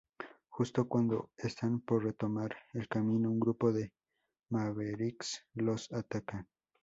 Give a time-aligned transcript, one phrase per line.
[0.49, 3.93] Justo cuando están por retomar el camino, un grupo de
[4.49, 6.47] Mavericks los atacan.